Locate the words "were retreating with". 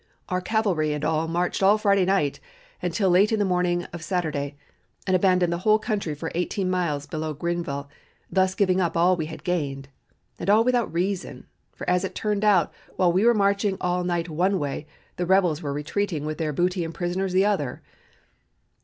15.61-16.39